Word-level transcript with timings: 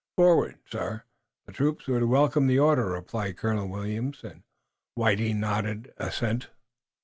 "Forward, 0.15 0.57
sir! 0.67 1.03
The 1.45 1.51
troops 1.51 1.85
would 1.85 2.01
welcome 2.05 2.47
the 2.47 2.57
order!" 2.57 2.87
replied 2.87 3.37
Colonel 3.37 3.67
Williams, 3.69 4.23
and 4.23 4.41
Whiting 4.95 5.39
nodded 5.39 5.93
assent. 5.97 6.49